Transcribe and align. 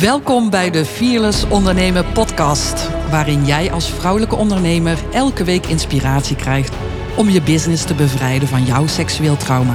Welkom 0.00 0.50
bij 0.50 0.70
de 0.70 0.84
Fearless 0.84 1.48
Ondernemen 1.48 2.12
podcast, 2.12 2.90
waarin 3.10 3.44
jij 3.44 3.72
als 3.72 3.90
vrouwelijke 3.90 4.36
ondernemer 4.36 4.98
elke 5.12 5.44
week 5.44 5.66
inspiratie 5.66 6.36
krijgt 6.36 6.74
om 7.16 7.28
je 7.28 7.42
business 7.42 7.84
te 7.84 7.94
bevrijden 7.94 8.48
van 8.48 8.64
jouw 8.64 8.86
seksueel 8.86 9.36
trauma. 9.36 9.74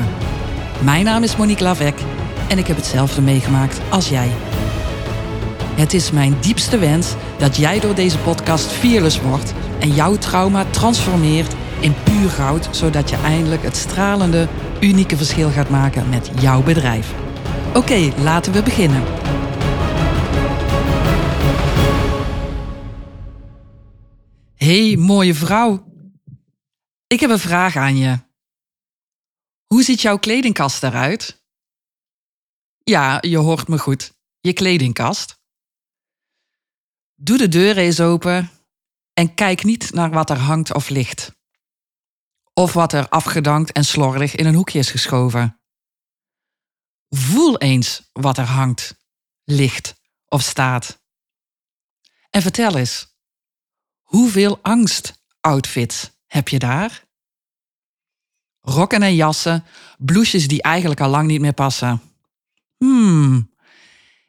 Mijn 0.84 1.06
naam 1.06 1.24
is 1.24 1.36
Monique 1.36 1.64
Lavec 1.64 2.00
en 2.48 2.58
ik 2.58 2.68
heb 2.68 2.76
hetzelfde 2.76 3.22
meegemaakt 3.22 3.82
als 3.90 4.10
jij. 4.10 4.32
Het 5.76 5.94
is 5.94 6.12
mijn 6.12 6.36
diepste 6.40 6.78
wens 6.78 7.14
dat 7.38 7.56
jij 7.56 7.80
door 7.80 7.96
deze 7.96 8.18
podcast 8.18 8.66
fearless 8.72 9.22
wordt 9.22 9.54
en 9.80 9.94
jouw 9.94 10.16
trauma 10.16 10.66
transformeert 10.70 11.56
in 11.80 11.94
puur 12.04 12.30
goud, 12.30 12.68
zodat 12.72 13.10
je 13.10 13.18
eindelijk 13.26 13.64
het 13.64 13.76
stralende, 13.76 14.48
unieke 14.80 15.18
verschil 15.18 15.50
gaat 15.50 15.70
maken 15.70 16.10
met 16.10 16.32
jouw 16.40 16.64
bedrijf. 16.64 17.14
Oké, 17.74 18.12
laten 18.22 18.54
we 18.54 18.64
beginnen. 18.64 19.04
Hey, 24.70 24.98
mooie 24.98 25.34
vrouw. 25.34 25.94
Ik 27.08 27.20
heb 27.20 27.30
een 27.30 27.40
vraag 27.40 27.76
aan 27.76 27.98
je. 27.98 28.20
Hoe 29.66 29.84
ziet 29.84 30.02
jouw 30.02 30.18
kledingkast 30.18 30.84
eruit? 30.84 31.46
Ja, 32.84 33.18
je 33.22 33.38
hoort 33.38 33.68
me 33.68 33.80
goed. 33.80 34.14
Je 34.40 34.54
kledingkast. 34.54 35.42
Doe 37.16 37.38
de 37.38 37.48
deur 37.48 37.78
eens 37.78 38.00
open 38.00 38.50
en 39.14 39.34
kijk 39.34 39.64
niet 39.64 39.94
naar 39.94 40.10
wat 40.10 40.30
er 40.30 40.40
hangt 40.40 40.74
of 40.74 40.90
ligt. 40.90 41.32
Of 42.54 42.74
wat 42.74 42.94
er 42.94 43.10
afgedankt 43.10 43.72
en 43.72 43.86
slordig 43.86 44.36
in 44.36 44.46
een 44.46 44.56
hoekje 44.56 44.80
is 44.80 44.92
geschoven. 44.92 45.62
Voel 47.10 47.58
eens 47.58 48.10
wat 48.12 48.38
er 48.38 48.48
hangt, 48.48 48.96
ligt 49.44 49.96
of 50.28 50.42
staat. 50.42 51.04
En 52.30 52.42
vertel 52.42 52.78
eens, 52.78 53.19
Hoeveel 54.10 54.60
angst-outfits 54.62 56.12
heb 56.26 56.48
je 56.48 56.60
daar? 56.60 57.04
Rokken 58.60 59.02
en 59.02 59.16
jassen, 59.16 59.64
blouses 59.98 60.48
die 60.48 60.62
eigenlijk 60.62 61.02
al 61.02 61.10
lang 61.10 61.28
niet 61.28 61.42
meer 61.42 61.54
passen. 61.54 62.02
Hmm, 62.78 63.52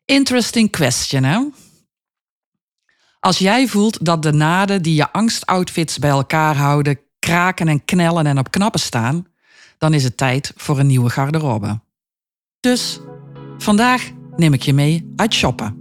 interesting 0.04 0.70
question, 0.70 1.24
hè? 1.24 1.38
Als 3.20 3.38
jij 3.38 3.68
voelt 3.68 4.04
dat 4.04 4.22
de 4.22 4.32
naden 4.32 4.82
die 4.82 4.94
je 4.94 5.12
angstoutfits 5.12 5.98
bij 5.98 6.10
elkaar 6.10 6.56
houden 6.56 7.00
kraken 7.18 7.68
en 7.68 7.84
knellen 7.84 8.26
en 8.26 8.38
op 8.38 8.50
knappen 8.50 8.80
staan, 8.80 9.26
dan 9.78 9.94
is 9.94 10.04
het 10.04 10.16
tijd 10.16 10.52
voor 10.56 10.78
een 10.78 10.86
nieuwe 10.86 11.10
garderobe. 11.10 11.80
Dus 12.60 13.00
vandaag 13.58 14.10
neem 14.36 14.52
ik 14.52 14.62
je 14.62 14.72
mee 14.72 15.12
uit 15.16 15.34
shoppen. 15.34 15.79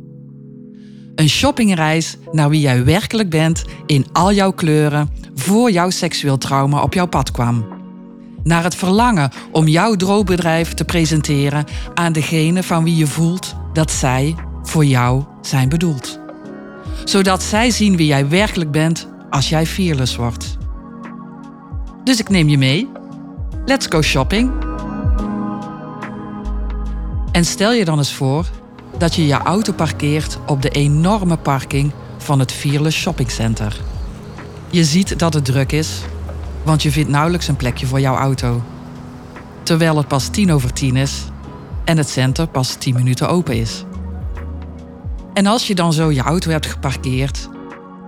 Een 1.19 1.29
shoppingreis 1.29 2.17
naar 2.31 2.49
wie 2.49 2.61
jij 2.61 2.85
werkelijk 2.85 3.29
bent 3.29 3.63
in 3.85 4.05
al 4.11 4.33
jouw 4.33 4.51
kleuren 4.51 5.09
voor 5.35 5.71
jouw 5.71 5.89
seksueel 5.89 6.37
trauma 6.37 6.81
op 6.81 6.93
jouw 6.93 7.05
pad 7.05 7.31
kwam. 7.31 7.65
Naar 8.43 8.63
het 8.63 8.75
verlangen 8.75 9.31
om 9.51 9.67
jouw 9.67 9.95
droombedrijf 9.95 10.73
te 10.73 10.85
presenteren 10.85 11.65
aan 11.93 12.13
degene 12.13 12.63
van 12.63 12.83
wie 12.83 12.95
je 12.95 13.07
voelt 13.07 13.55
dat 13.73 13.91
zij 13.91 14.35
voor 14.63 14.85
jou 14.85 15.23
zijn 15.41 15.69
bedoeld. 15.69 16.19
Zodat 17.03 17.43
zij 17.43 17.71
zien 17.71 17.97
wie 17.97 18.07
jij 18.07 18.29
werkelijk 18.29 18.71
bent 18.71 19.07
als 19.29 19.49
jij 19.49 19.65
fearless 19.65 20.15
wordt. 20.15 20.57
Dus 22.03 22.19
ik 22.19 22.29
neem 22.29 22.49
je 22.49 22.57
mee. 22.57 22.89
Let's 23.65 23.85
go 23.89 24.01
shopping. 24.01 24.51
En 27.31 27.45
stel 27.45 27.73
je 27.73 27.85
dan 27.85 27.97
eens 27.97 28.13
voor 28.13 28.45
dat 29.00 29.16
je 29.16 29.28
je 29.28 29.33
auto 29.33 29.73
parkeert 29.73 30.38
op 30.45 30.61
de 30.61 30.69
enorme 30.69 31.38
parking 31.38 31.92
van 32.17 32.39
het 32.39 32.52
Fearless 32.52 32.97
Shopping 32.97 33.31
Center. 33.31 33.81
Je 34.69 34.83
ziet 34.83 35.20
dat 35.20 35.33
het 35.33 35.45
druk 35.45 35.71
is, 35.71 36.02
want 36.64 36.83
je 36.83 36.92
vindt 36.92 37.09
nauwelijks 37.09 37.48
een 37.48 37.55
plekje 37.55 37.86
voor 37.86 37.99
jouw 37.99 38.15
auto. 38.15 38.61
Terwijl 39.64 39.98
het 39.98 40.08
pas 40.08 40.27
tien 40.27 40.52
over 40.52 40.73
tien 40.73 40.95
is 40.95 41.23
en 41.86 41.98
het 41.98 42.09
center 42.09 42.48
pas 42.48 42.73
tien 42.73 42.95
minuten 42.95 43.30
open 43.30 43.55
is. 43.55 43.83
En 45.33 45.45
als 45.45 45.67
je 45.67 45.76
dan 45.76 45.93
zo 45.93 46.11
je 46.11 46.21
auto 46.21 46.52
hebt 46.52 46.65
geparkeerd, 46.65 47.49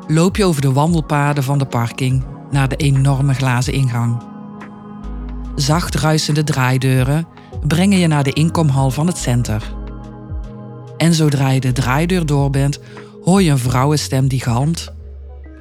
loop 0.07 0.37
je 0.37 0.45
over 0.45 0.61
de 0.61 0.71
wandelpaden 0.71 1.43
van 1.43 1.57
de 1.57 1.65
parking 1.65 2.23
naar 2.49 2.67
de 2.67 2.75
enorme 2.75 3.33
glazen 3.33 3.73
ingang. 3.73 4.21
Zacht 5.55 5.95
ruisende 5.95 6.43
draaideuren 6.43 7.27
brengen 7.67 7.97
je 7.97 8.07
naar 8.07 8.23
de 8.23 8.33
inkomhal 8.33 8.91
van 8.91 9.07
het 9.07 9.17
center. 9.17 9.79
En 11.01 11.13
zodra 11.13 11.49
je 11.49 11.59
de 11.59 11.71
draaideur 11.71 12.25
door 12.25 12.49
bent, 12.49 12.79
hoor 13.23 13.41
je 13.41 13.51
een 13.51 13.59
vrouwenstem 13.59 14.27
die 14.27 14.41
galmt. 14.41 14.93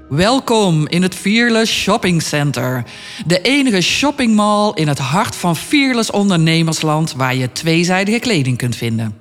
Welkom 0.08 0.88
in 0.88 1.02
het 1.02 1.14
Fearless 1.14 1.72
Shopping 1.72 2.22
Center. 2.22 2.84
De 3.26 3.40
enige 3.40 3.80
shoppingmall 3.80 4.72
in 4.74 4.88
het 4.88 4.98
hart 4.98 5.36
van 5.36 5.56
Fearless 5.56 6.10
ondernemersland 6.10 7.12
waar 7.12 7.34
je 7.34 7.52
tweezijdige 7.52 8.18
kleding 8.18 8.56
kunt 8.56 8.76
vinden. 8.76 9.16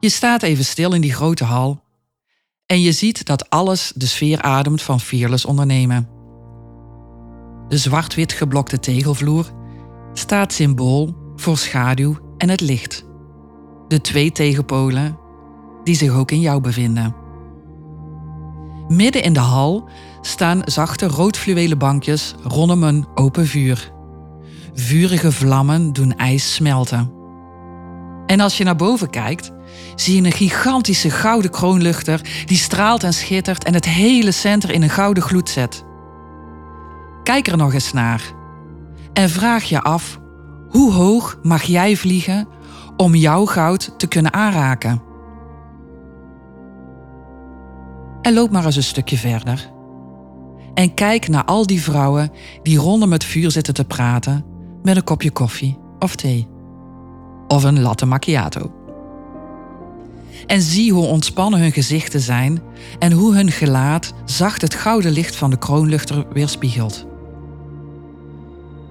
Je 0.00 0.08
staat 0.08 0.42
even 0.42 0.64
stil 0.64 0.92
in 0.92 1.00
die 1.00 1.14
grote 1.14 1.44
hal 1.44 1.82
en 2.66 2.80
je 2.80 2.92
ziet 2.92 3.26
dat 3.26 3.50
alles 3.50 3.92
de 3.94 4.06
sfeer 4.06 4.42
ademt 4.42 4.82
van 4.82 5.00
Fearless 5.00 5.44
ondernemen. 5.44 6.08
De 7.68 7.78
zwart-wit 7.78 8.32
geblokte 8.32 8.78
tegelvloer 8.78 9.52
staat 10.12 10.52
symbool 10.52 11.14
voor 11.36 11.58
schaduw 11.58 12.18
en 12.38 12.48
het 12.48 12.60
licht 12.60 13.10
de 13.92 14.00
twee 14.00 14.32
tegenpolen 14.32 15.18
die 15.84 15.94
zich 15.94 16.10
ook 16.10 16.30
in 16.30 16.40
jou 16.40 16.60
bevinden. 16.60 17.14
Midden 18.88 19.22
in 19.22 19.32
de 19.32 19.40
hal 19.40 19.88
staan 20.20 20.62
zachte 20.64 21.06
roodfluwelen 21.06 21.78
bankjes 21.78 22.34
rondom 22.42 22.82
een 22.82 23.06
open 23.14 23.46
vuur. 23.46 23.92
Vurige 24.74 25.32
vlammen 25.32 25.92
doen 25.92 26.16
ijs 26.16 26.54
smelten. 26.54 27.12
En 28.26 28.40
als 28.40 28.56
je 28.56 28.64
naar 28.64 28.76
boven 28.76 29.10
kijkt, 29.10 29.52
zie 29.94 30.16
je 30.16 30.26
een 30.26 30.32
gigantische 30.32 31.10
gouden 31.10 31.50
kroonluchter 31.50 32.20
die 32.44 32.56
straalt 32.56 33.02
en 33.04 33.14
schittert 33.14 33.64
en 33.64 33.74
het 33.74 33.84
hele 33.84 34.30
center 34.30 34.70
in 34.70 34.82
een 34.82 34.90
gouden 34.90 35.22
gloed 35.22 35.48
zet. 35.48 35.84
Kijk 37.22 37.48
er 37.48 37.56
nog 37.56 37.74
eens 37.74 37.92
naar 37.92 38.22
en 39.12 39.30
vraag 39.30 39.64
je 39.64 39.80
af: 39.82 40.18
hoe 40.68 40.92
hoog 40.92 41.38
mag 41.42 41.62
jij 41.62 41.96
vliegen 41.96 42.48
om 42.96 43.14
jouw 43.14 43.46
goud 43.46 43.94
te 43.96 44.06
kunnen 44.06 44.32
aanraken. 44.32 45.02
En 48.22 48.34
loop 48.34 48.50
maar 48.50 48.64
eens 48.64 48.76
een 48.76 48.82
stukje 48.82 49.16
verder. 49.16 49.70
En 50.74 50.94
kijk 50.94 51.28
naar 51.28 51.44
al 51.44 51.66
die 51.66 51.82
vrouwen 51.82 52.30
die 52.62 52.78
rondom 52.78 53.12
het 53.12 53.24
vuur 53.24 53.50
zitten 53.50 53.74
te 53.74 53.84
praten 53.84 54.44
met 54.82 54.96
een 54.96 55.04
kopje 55.04 55.30
koffie 55.30 55.78
of 55.98 56.16
thee. 56.16 56.48
Of 57.48 57.64
een 57.64 57.80
latte 57.80 58.06
macchiato. 58.06 58.72
En 60.46 60.62
zie 60.62 60.92
hoe 60.92 61.06
ontspannen 61.06 61.60
hun 61.60 61.72
gezichten 61.72 62.20
zijn 62.20 62.62
en 62.98 63.12
hoe 63.12 63.34
hun 63.34 63.50
gelaat 63.50 64.12
zacht 64.24 64.62
het 64.62 64.74
gouden 64.74 65.12
licht 65.12 65.36
van 65.36 65.50
de 65.50 65.58
kroonluchter 65.58 66.26
weerspiegelt. 66.32 67.06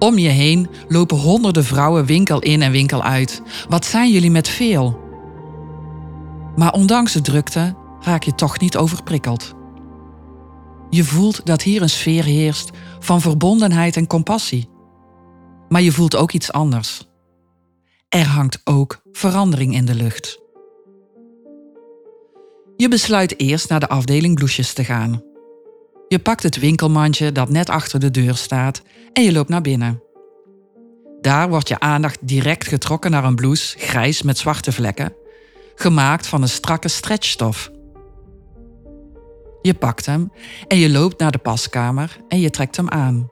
Om 0.02 0.18
je 0.18 0.28
heen 0.28 0.68
lopen 0.88 1.16
honderden 1.16 1.64
vrouwen 1.64 2.04
winkel 2.04 2.40
in 2.40 2.62
en 2.62 2.70
winkel 2.70 3.02
uit. 3.02 3.42
Wat 3.68 3.84
zijn 3.84 4.10
jullie 4.10 4.30
met 4.30 4.48
veel? 4.48 5.00
Maar 6.56 6.72
ondanks 6.72 7.12
de 7.12 7.20
drukte 7.20 7.74
raak 8.00 8.22
je 8.22 8.34
toch 8.34 8.60
niet 8.60 8.76
overprikkeld. 8.76 9.54
Je 10.90 11.04
voelt 11.04 11.46
dat 11.46 11.62
hier 11.62 11.82
een 11.82 11.90
sfeer 11.90 12.24
heerst 12.24 12.70
van 12.98 13.20
verbondenheid 13.20 13.96
en 13.96 14.06
compassie. 14.06 14.68
Maar 15.68 15.82
je 15.82 15.92
voelt 15.92 16.16
ook 16.16 16.32
iets 16.32 16.52
anders. 16.52 17.08
Er 18.08 18.26
hangt 18.26 18.60
ook 18.64 19.02
verandering 19.12 19.74
in 19.74 19.84
de 19.84 19.94
lucht. 19.94 20.40
Je 22.76 22.88
besluit 22.88 23.40
eerst 23.40 23.68
naar 23.68 23.80
de 23.80 23.88
afdeling 23.88 24.34
bloesjes 24.34 24.72
te 24.72 24.84
gaan. 24.84 25.31
Je 26.12 26.18
pakt 26.18 26.42
het 26.42 26.58
winkelmandje 26.58 27.32
dat 27.32 27.48
net 27.48 27.70
achter 27.70 28.00
de 28.00 28.10
deur 28.10 28.36
staat 28.36 28.82
en 29.12 29.22
je 29.22 29.32
loopt 29.32 29.48
naar 29.48 29.60
binnen. 29.60 30.02
Daar 31.20 31.48
wordt 31.48 31.68
je 31.68 31.80
aandacht 31.80 32.18
direct 32.20 32.68
getrokken 32.68 33.10
naar 33.10 33.24
een 33.24 33.34
blouse, 33.34 33.78
grijs 33.78 34.22
met 34.22 34.38
zwarte 34.38 34.72
vlekken, 34.72 35.14
gemaakt 35.74 36.26
van 36.26 36.42
een 36.42 36.48
strakke 36.48 36.88
stretchstof. 36.88 37.70
Je 39.62 39.74
pakt 39.74 40.06
hem 40.06 40.32
en 40.68 40.78
je 40.78 40.90
loopt 40.90 41.18
naar 41.18 41.32
de 41.32 41.38
paskamer 41.38 42.16
en 42.28 42.40
je 42.40 42.50
trekt 42.50 42.76
hem 42.76 42.88
aan. 42.88 43.30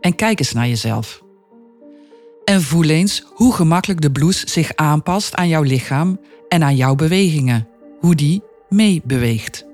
En 0.00 0.14
kijk 0.14 0.38
eens 0.38 0.52
naar 0.52 0.68
jezelf. 0.68 1.22
En 2.44 2.62
voel 2.62 2.88
eens 2.88 3.24
hoe 3.34 3.54
gemakkelijk 3.54 4.00
de 4.00 4.12
blouse 4.12 4.48
zich 4.48 4.74
aanpast 4.74 5.34
aan 5.34 5.48
jouw 5.48 5.62
lichaam 5.62 6.20
en 6.48 6.62
aan 6.62 6.76
jouw 6.76 6.94
bewegingen, 6.94 7.68
hoe 8.00 8.14
die 8.14 8.42
meebeweegt. 8.68 9.67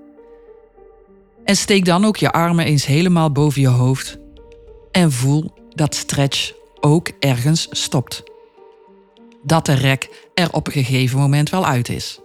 En 1.44 1.56
steek 1.56 1.84
dan 1.84 2.04
ook 2.04 2.16
je 2.16 2.32
armen 2.32 2.64
eens 2.64 2.86
helemaal 2.86 3.32
boven 3.32 3.60
je 3.60 3.68
hoofd 3.68 4.18
en 4.90 5.12
voel 5.12 5.52
dat 5.68 5.94
stretch 5.94 6.52
ook 6.80 7.10
ergens 7.18 7.66
stopt. 7.70 8.22
Dat 9.42 9.66
de 9.66 9.74
rek 9.74 10.28
er 10.34 10.52
op 10.52 10.66
een 10.66 10.72
gegeven 10.72 11.18
moment 11.18 11.50
wel 11.50 11.66
uit 11.66 11.88
is. 11.88 12.20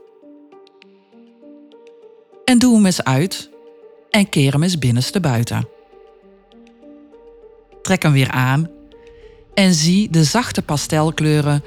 En 2.46 2.60
doe 2.60 2.76
hem 2.76 2.86
eens 2.86 3.04
uit 3.04 3.50
en 4.10 4.30
keer 4.30 4.52
hem 4.52 4.64
eens 4.64 4.80
binnenste 4.80 5.20
buiten. 5.20 5.68
Trek 7.82 8.04
hem 8.04 8.12
weer 8.12 8.32
aan 8.32 8.70
en 9.54 9.74
zie 9.74 10.10
de 10.10 10.24
zachte 10.24 10.62
pastelkleuren 10.62 11.64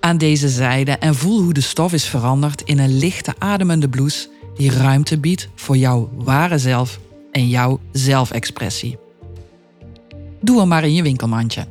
aan 0.00 0.18
deze 0.18 0.48
zijde 0.48 0.92
en 0.92 1.14
voel 1.14 1.42
hoe 1.42 1.52
de 1.52 1.60
stof 1.60 1.92
is 1.92 2.04
veranderd 2.04 2.62
in 2.62 2.78
een 2.78 2.98
lichte 2.98 3.34
ademende 3.38 3.88
blouse 3.88 4.28
die 4.58 4.70
ruimte 4.70 5.18
biedt 5.18 5.48
voor 5.54 5.76
jouw 5.76 6.10
ware 6.14 6.58
zelf 6.58 6.98
en 7.32 7.48
jouw 7.48 7.80
zelfexpressie. 7.92 8.98
Doe 10.40 10.58
hem 10.58 10.68
maar 10.68 10.84
in 10.84 10.94
je 10.94 11.02
winkelmandje. 11.02 11.66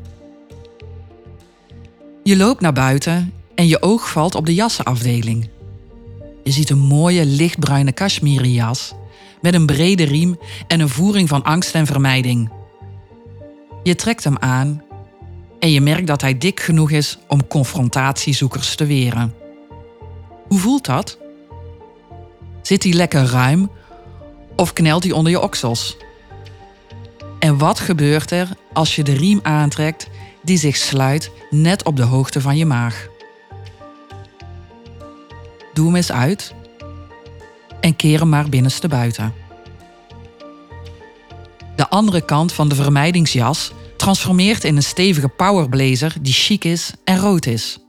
Je 2.24 2.38
loopt 2.38 2.62
naar 2.62 2.74
buiten 2.74 3.34
en 3.56 3.68
je 3.68 3.82
oog 3.82 4.10
valt 4.10 4.36
op 4.36 4.46
de 4.46 4.54
jassenafdeling. 4.54 5.50
Je 6.44 6.52
ziet 6.52 6.70
een 6.70 6.80
mooie 6.80 7.26
lichtbruine 7.26 7.92
kashmiri 7.92 8.54
jas 8.54 8.94
met 9.42 9.54
een 9.54 9.66
brede 9.66 10.04
riem 10.04 10.40
en 10.68 10.80
een 10.80 10.90
voering 10.90 11.30
van 11.30 11.44
angst 11.44 11.76
en 11.76 11.86
vermijding. 11.86 12.52
Je 13.84 13.96
trekt 13.96 14.24
hem 14.24 14.38
aan 14.38 14.84
en 15.60 15.72
je 15.72 15.82
merkt 15.82 16.08
dat 16.08 16.22
hij 16.22 16.38
dik 16.38 16.60
genoeg 16.60 16.92
is 16.92 17.18
om 17.28 17.48
confrontatiezoekers 17.48 18.76
te 18.76 18.86
weren. 18.86 19.34
Hoe 20.48 20.60
voelt 20.60 20.86
dat? 20.86 21.18
Zit 22.68 22.84
hij 22.84 22.94
lekker 22.94 23.26
ruim 23.26 23.72
of 24.56 24.74
knelt 24.74 25.04
hij 25.04 25.12
onder 25.12 25.32
je 25.32 25.40
oksels? 25.40 25.98
En 27.40 27.58
wat 27.58 27.80
gebeurt 27.80 28.32
er 28.32 28.50
als 28.74 28.96
je 28.96 29.04
de 29.04 29.14
riem 29.14 29.40
aantrekt 29.44 30.08
die 30.44 30.58
zich 30.58 30.76
sluit 30.76 31.32
net 31.50 31.84
op 31.84 31.96
de 31.96 32.04
hoogte 32.04 32.42
van 32.42 32.58
je 32.58 32.66
maag? 32.66 33.08
Doe 35.74 35.86
hem 35.86 35.96
eens 35.96 36.12
uit 36.12 36.54
en 37.80 37.96
keer 37.96 38.20
hem 38.20 38.30
maar 38.30 38.50
binnenste 38.50 38.88
buiten. 38.88 39.34
De 41.76 41.90
andere 41.90 42.26
kant 42.26 42.54
van 42.54 42.70
de 42.70 42.76
vermijdingsjas 42.76 43.72
transformeert 43.98 44.64
in 44.64 44.76
een 44.76 44.84
stevige 44.84 45.28
powerblazer 45.28 46.16
die 46.22 46.34
chic 46.34 46.64
is 46.64 46.92
en 47.04 47.20
rood 47.20 47.46
is. 47.46 47.80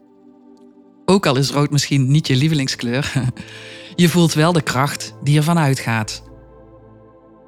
Ook 1.04 1.26
al 1.26 1.36
is 1.36 1.50
rood 1.50 1.70
misschien 1.70 2.10
niet 2.10 2.26
je 2.26 2.36
lievelingskleur, 2.36 3.12
je 4.00 4.08
voelt 4.08 4.32
wel 4.32 4.52
de 4.52 4.62
kracht 4.62 5.14
die 5.22 5.36
ervan 5.36 5.58
uitgaat. 5.58 6.22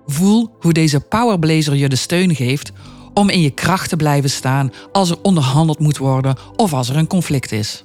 Voel 0.06 0.56
hoe 0.60 0.72
deze 0.72 1.00
powerblazer 1.00 1.74
je 1.74 1.88
de 1.88 1.96
steun 1.96 2.34
geeft 2.34 2.72
om 3.14 3.28
in 3.28 3.40
je 3.40 3.50
kracht 3.50 3.88
te 3.88 3.96
blijven 3.96 4.30
staan 4.30 4.72
als 4.92 5.10
er 5.10 5.22
onderhandeld 5.22 5.78
moet 5.78 5.98
worden 5.98 6.36
of 6.56 6.72
als 6.72 6.88
er 6.88 6.96
een 6.96 7.06
conflict 7.06 7.52
is. 7.52 7.84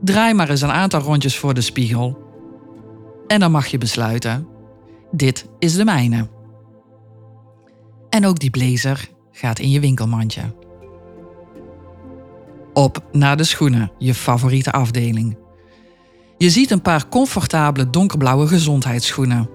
Draai 0.00 0.34
maar 0.34 0.50
eens 0.50 0.60
een 0.60 0.70
aantal 0.70 1.00
rondjes 1.00 1.38
voor 1.38 1.54
de 1.54 1.60
spiegel. 1.60 2.18
En 3.26 3.40
dan 3.40 3.50
mag 3.50 3.66
je 3.66 3.78
besluiten: 3.78 4.46
dit 5.10 5.46
is 5.58 5.74
de 5.74 5.84
mijne. 5.84 6.28
En 8.08 8.26
ook 8.26 8.38
die 8.38 8.50
blazer 8.50 9.08
gaat 9.30 9.58
in 9.58 9.70
je 9.70 9.80
winkelmandje. 9.80 10.42
Op 12.72 13.04
naar 13.12 13.36
de 13.36 13.44
schoenen, 13.44 13.92
je 13.98 14.14
favoriete 14.14 14.72
afdeling. 14.72 15.44
Je 16.38 16.50
ziet 16.50 16.70
een 16.70 16.82
paar 16.82 17.08
comfortabele 17.08 17.90
donkerblauwe 17.90 18.46
gezondheidsschoenen. 18.46 19.50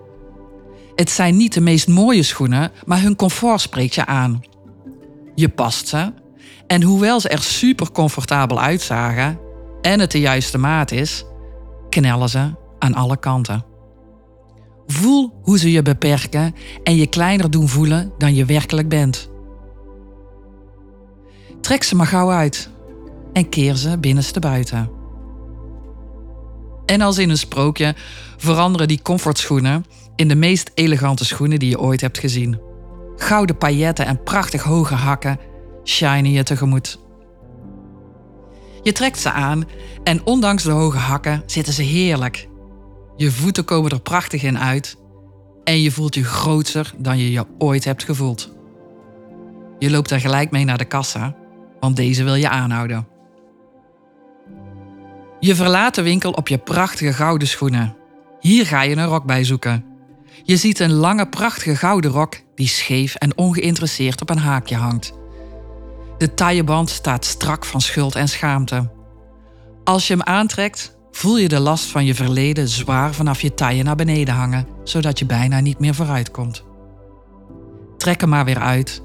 Het 0.95 1.10
zijn 1.10 1.38
niet 1.38 1.54
de 1.54 1.62
meest 1.62 1.88
mooie 1.88 2.24
schoenen, 2.24 2.72
maar 2.86 3.01
hun 3.01 3.16
comfort 3.16 3.62
spreekt 3.62 3.95
je 3.95 4.06
aan. 4.06 4.42
Je 5.36 5.50
past 5.50 5.88
ze 5.88 6.13
en 6.68 6.83
hoewel 6.83 7.19
ze 7.19 7.30
er 7.30 7.42
super 7.42 7.92
comfortabel 7.92 8.62
uitzagen 8.62 9.39
en 9.81 10.00
het 10.00 10.12
de 10.12 10.19
juiste 10.19 10.57
maat 10.57 10.92
is, 10.92 11.25
knellen 11.89 12.30
ze 12.30 12.54
aan 12.80 12.94
alle 12.94 13.18
kanten. 13.18 13.66
Voel 14.88 15.33
hoe 15.42 15.60
ze 15.60 15.72
je 15.72 15.81
beperken 15.81 16.56
en 16.83 16.95
je 16.95 17.07
kleiner 17.07 17.51
doen 17.51 17.68
voelen 17.68 18.12
dan 18.18 18.36
je 18.36 18.45
werkelijk 18.45 18.89
bent. 18.89 19.30
Trek 21.62 21.83
ze 21.83 21.95
maar 21.95 22.07
gauw 22.07 22.31
uit 22.31 22.69
en 23.33 23.50
keer 23.50 23.75
ze 23.75 23.98
binnenste 23.98 24.39
buiten. 24.39 25.00
En 26.86 27.01
als 27.01 27.18
in 27.18 27.30
een 27.30 27.38
sprookje 27.38 27.95
veranderen 28.38 28.88
die 28.88 29.01
comfortschoenen 29.01 29.86
in 30.16 30.28
de 30.28 30.36
meest 30.36 30.72
elegante 30.74 31.25
schoenen 31.25 31.60
die 31.60 31.69
je 31.69 31.80
ooit 31.80 32.01
hebt 32.01 32.18
gezien. 32.18 32.60
Gouden 33.16 33.57
pailletten 33.57 34.06
en 34.06 34.24
prachtig 34.24 34.63
hoge 34.63 34.95
hakken 34.95 35.39
shinen 35.83 36.31
je 36.31 36.44
tegemoet. 36.44 37.00
Je 38.83 38.92
trekt 38.92 39.19
ze 39.19 39.31
aan 39.31 39.63
en 40.04 40.25
ondanks 40.25 40.63
de 40.63 40.72
hoge 40.72 40.98
hakken 40.98 41.44
zitten 41.45 41.74
ze 41.74 41.83
heerlijk 41.83 42.50
je 43.22 43.31
voeten 43.31 43.66
komen 43.66 43.92
er 43.92 44.01
prachtig 44.01 44.44
in 44.44 44.60
uit 44.60 44.98
en 45.63 45.81
je 45.81 45.92
voelt 45.92 46.16
je 46.16 46.24
groter 46.24 46.94
dan 46.98 47.18
je 47.18 47.31
je 47.31 47.45
ooit 47.57 47.83
hebt 47.83 48.04
gevoeld. 48.04 48.54
Je 49.80 49.92
loopt 49.92 50.12
er 50.12 50.19
gelijk 50.19 50.51
mee 50.51 50.66
naar 50.66 50.78
de 50.78 50.86
kassa, 50.86 51.36
want 51.80 51.95
deze 51.95 52.24
wil 52.24 52.36
je 52.36 52.50
aanhouden. 52.50 53.07
Je 55.41 55.55
verlaat 55.55 55.95
de 55.95 56.01
winkel 56.01 56.31
op 56.31 56.47
je 56.47 56.57
prachtige 56.57 57.13
gouden 57.13 57.47
schoenen. 57.47 57.95
Hier 58.39 58.65
ga 58.65 58.81
je 58.81 58.95
een 58.95 59.05
rok 59.05 59.25
bij 59.25 59.43
zoeken. 59.43 59.85
Je 60.43 60.57
ziet 60.57 60.79
een 60.79 60.91
lange, 60.91 61.27
prachtige 61.27 61.75
gouden 61.75 62.11
rok 62.11 62.35
die 62.55 62.67
scheef 62.67 63.15
en 63.15 63.38
ongeïnteresseerd 63.38 64.21
op 64.21 64.29
een 64.29 64.38
haakje 64.38 64.75
hangt. 64.75 65.13
De 66.17 66.33
tailleband 66.33 66.89
staat 66.89 67.25
strak 67.25 67.65
van 67.65 67.81
schuld 67.81 68.15
en 68.15 68.29
schaamte. 68.29 68.91
Als 69.83 70.07
je 70.07 70.13
hem 70.13 70.23
aantrekt, 70.23 70.97
voel 71.11 71.38
je 71.38 71.47
de 71.47 71.59
last 71.59 71.85
van 71.85 72.05
je 72.05 72.15
verleden 72.15 72.67
zwaar 72.67 73.13
vanaf 73.13 73.41
je 73.41 73.53
taille 73.53 73.83
naar 73.83 73.95
beneden 73.95 74.33
hangen, 74.33 74.67
zodat 74.83 75.19
je 75.19 75.25
bijna 75.25 75.59
niet 75.59 75.79
meer 75.79 75.95
vooruit 75.95 76.31
komt. 76.31 76.63
Trek 77.97 78.21
hem 78.21 78.29
maar 78.29 78.45
weer 78.45 78.59
uit 78.59 79.01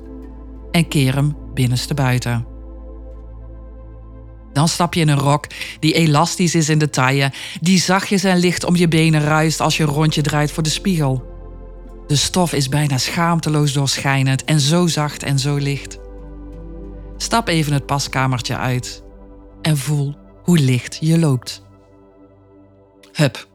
en 0.70 0.88
keer 0.88 1.14
hem 1.14 1.36
binnenste 1.54 1.94
buiten. 1.94 2.55
Dan 4.56 4.68
stap 4.68 4.94
je 4.94 5.00
in 5.00 5.08
een 5.08 5.18
rok 5.18 5.46
die 5.80 5.94
elastisch 5.94 6.54
is 6.54 6.68
in 6.68 6.78
de 6.78 6.90
taille, 6.90 7.32
die 7.60 7.80
zachtjes 7.80 8.24
en 8.24 8.36
licht 8.36 8.64
om 8.64 8.76
je 8.76 8.88
benen 8.88 9.20
ruist 9.20 9.60
als 9.60 9.76
je 9.76 9.82
een 9.82 9.88
rondje 9.88 10.22
draait 10.22 10.52
voor 10.52 10.62
de 10.62 10.68
spiegel. 10.68 11.24
De 12.06 12.16
stof 12.16 12.52
is 12.52 12.68
bijna 12.68 12.98
schaamteloos 12.98 13.72
doorschijnend 13.72 14.44
en 14.44 14.60
zo 14.60 14.86
zacht 14.86 15.22
en 15.22 15.38
zo 15.38 15.56
licht. 15.56 15.98
Stap 17.16 17.48
even 17.48 17.72
het 17.72 17.86
paskamertje 17.86 18.56
uit 18.56 19.02
en 19.62 19.76
voel 19.76 20.14
hoe 20.42 20.58
licht 20.58 20.98
je 21.00 21.18
loopt. 21.18 21.62
Hup, 23.12 23.48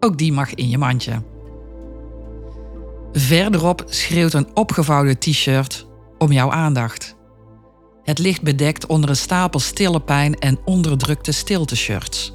ook 0.00 0.18
die 0.18 0.32
mag 0.32 0.54
in 0.54 0.68
je 0.68 0.78
mandje. 0.78 1.22
Verderop 3.12 3.84
schreeuwt 3.86 4.32
een 4.32 4.56
opgevouwen 4.56 5.18
t-shirt 5.18 5.86
om 6.18 6.32
jouw 6.32 6.50
aandacht. 6.50 7.15
Het 8.06 8.18
ligt 8.18 8.42
bedekt 8.42 8.86
onder 8.86 9.10
een 9.10 9.16
stapel 9.16 9.60
stille 9.60 10.00
pijn 10.00 10.34
en 10.34 10.58
onderdrukte 10.64 11.32
stilte-shirts. 11.32 12.32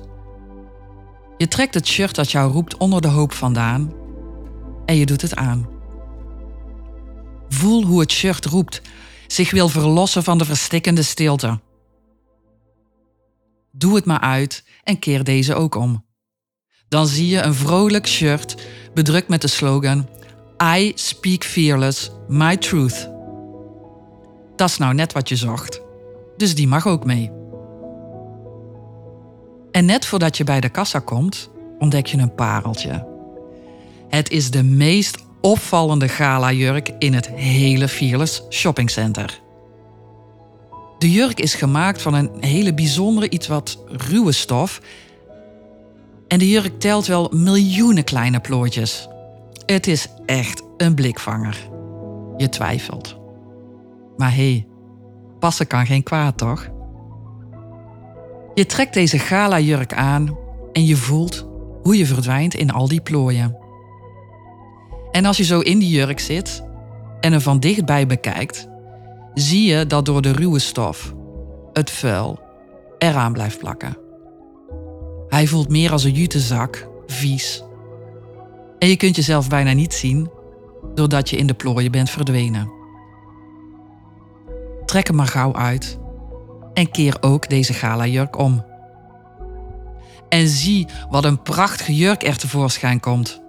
Je 1.38 1.48
trekt 1.48 1.74
het 1.74 1.88
shirt 1.88 2.16
dat 2.16 2.32
jou 2.32 2.52
roept 2.52 2.78
onder 2.78 3.02
de 3.02 3.08
hoop 3.08 3.34
vandaan 3.34 3.94
en 4.86 4.96
je 4.96 5.06
doet 5.06 5.22
het 5.22 5.36
aan. 5.36 5.70
Voel 7.50 7.84
hoe 7.84 8.00
het 8.00 8.12
shirt 8.12 8.46
roept, 8.46 8.82
zich 9.28 9.52
wil 9.52 9.70
verlossen 9.70 10.24
van 10.24 10.38
de 10.38 10.46
verstikkende 10.46 11.04
stilte. 11.04 11.60
Doe 13.72 13.96
het 13.96 14.06
maar 14.06 14.20
uit 14.20 14.64
en 14.84 15.00
keer 15.00 15.24
deze 15.24 15.56
ook 15.56 15.76
om 15.76 16.10
dan 16.92 17.08
zie 17.08 17.28
je 17.28 17.42
een 17.42 17.54
vrolijk 17.54 18.08
shirt 18.08 18.56
bedrukt 18.94 19.28
met 19.28 19.42
de 19.42 19.48
slogan 19.48 20.10
I 20.78 20.92
speak 20.96 21.44
fearless, 21.44 22.12
my 22.28 22.58
truth. 22.58 23.11
Dat 24.62 24.70
is 24.70 24.78
nou 24.78 24.94
net 24.94 25.14
wat 25.14 25.30
je 25.30 25.36
zocht. 25.36 25.82
Dus 26.38 26.56
die 26.56 26.68
mag 26.68 26.88
ook 26.88 27.06
mee. 27.06 27.32
En 29.72 29.86
net 29.86 30.06
voordat 30.06 30.38
je 30.38 30.44
bij 30.44 30.60
de 30.60 30.70
kassa 30.70 31.00
komt, 31.00 31.50
ontdek 31.80 32.06
je 32.06 32.18
een 32.18 32.36
pareltje. 32.36 33.08
Het 34.10 34.30
is 34.30 34.52
de 34.52 34.64
meest 34.64 35.18
opvallende 35.40 36.08
gala-jurk 36.08 36.92
in 37.00 37.14
het 37.14 37.28
hele 37.28 37.88
Fearless 37.88 38.44
Shoppingcenter. 38.50 39.42
De 40.98 41.12
jurk 41.12 41.40
is 41.40 41.54
gemaakt 41.54 42.02
van 42.02 42.14
een 42.14 42.32
hele 42.40 42.74
bijzondere, 42.74 43.30
iets 43.30 43.48
wat 43.48 43.84
ruwe 43.88 44.32
stof 44.32 44.82
en 46.28 46.40
de 46.40 46.50
jurk 46.50 46.80
telt 46.80 47.06
wel 47.06 47.32
miljoenen 47.34 48.04
kleine 48.04 48.40
ploortjes. 48.40 49.08
Het 49.66 49.88
is 49.88 50.08
echt 50.26 50.64
een 50.78 50.96
blikvanger. 50.96 51.70
Je 52.38 52.50
twijfelt. 52.50 53.20
Maar 54.22 54.36
hé, 54.36 54.52
hey, 54.52 54.68
passen 55.40 55.68
kan 55.68 55.86
geen 55.86 56.04
kwaad, 56.04 56.38
toch? 56.38 56.70
Je 58.54 58.66
trekt 58.66 58.94
deze 58.94 59.20
gala-jurk 59.20 59.94
aan 59.94 60.38
en 60.72 60.86
je 60.86 60.96
voelt 60.96 61.48
hoe 61.82 61.98
je 61.98 62.06
verdwijnt 62.06 62.54
in 62.54 62.72
al 62.72 62.88
die 62.88 63.02
plooien. 63.02 63.58
En 65.12 65.26
als 65.26 65.38
je 65.38 65.44
zo 65.44 65.60
in 65.60 65.80
die 65.80 65.90
jurk 65.90 66.20
zit 66.20 66.64
en 67.20 67.34
er 67.34 67.42
van 67.42 67.60
dichtbij 67.60 68.08
bekijkt, 68.08 68.68
zie 69.34 69.70
je 69.74 69.88
dat 69.88 70.06
door 70.06 70.22
de 70.22 70.32
ruwe 70.32 70.60
stof 70.60 71.14
het 71.74 71.92
vuil 71.92 72.40
eraan 72.98 73.34
blijft 73.34 73.58
plakken. 73.58 73.98
Hij 75.28 75.48
voelt 75.48 75.70
meer 75.70 75.92
als 75.92 76.04
een 76.04 76.14
jutezak, 76.14 76.88
vies 77.06 77.64
En 78.80 78.88
je 78.88 78.98
kunt 78.98 79.16
jezelf 79.16 79.50
bijna 79.50 79.74
niet 79.74 79.94
zien 79.94 80.30
doordat 80.94 81.30
je 81.30 81.38
in 81.38 81.48
de 81.48 81.54
plooien 81.54 81.92
bent 81.92 82.10
verdwenen. 82.10 82.81
Trek 84.92 85.08
hem 85.08 85.16
maar 85.16 85.28
gauw 85.28 85.56
uit 85.56 85.98
en 86.74 86.92
keer 86.92 87.18
ook 87.22 87.50
deze 87.50 87.74
gala-jurk 87.74 88.38
om. 88.38 88.66
En 90.30 90.48
zie 90.48 90.88
wat 91.10 91.26
een 91.26 91.42
prachtige 91.42 91.96
jurk 91.96 92.24
er 92.24 92.38
tevoorschijn 92.38 93.00
komt. 93.00 93.42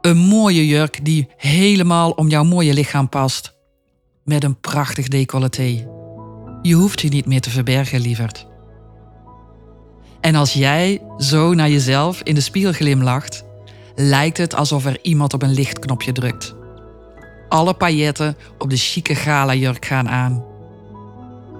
Een 0.00 0.16
mooie 0.16 0.66
jurk 0.66 1.04
die 1.04 1.28
helemaal 1.36 2.10
om 2.10 2.28
jouw 2.28 2.44
mooie 2.44 2.74
lichaam 2.74 3.08
past. 3.08 3.54
Met 4.24 4.44
een 4.44 4.60
prachtig 4.60 5.08
decolleté. 5.08 5.88
Je 6.62 6.74
hoeft 6.74 7.00
je 7.00 7.08
niet 7.08 7.26
meer 7.26 7.40
te 7.40 7.50
verbergen, 7.50 8.00
lieverd. 8.00 8.46
En 10.20 10.34
als 10.34 10.52
jij 10.52 11.02
zo 11.18 11.54
naar 11.54 11.70
jezelf 11.70 12.20
in 12.22 12.34
de 12.34 12.40
spiegel 12.40 12.72
glimlacht, 12.72 13.44
lijkt 13.94 14.36
het 14.36 14.54
alsof 14.54 14.86
er 14.86 14.98
iemand 15.02 15.34
op 15.34 15.42
een 15.42 15.54
lichtknopje 15.54 16.12
drukt. 16.12 16.57
Alle 17.48 17.74
pailletten 17.74 18.36
op 18.58 18.70
de 18.70 18.76
chique 18.76 19.14
gala-jurk 19.14 19.84
gaan 19.84 20.08
aan. 20.08 20.44